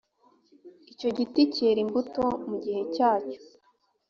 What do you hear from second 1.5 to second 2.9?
cyera imbuto mugihe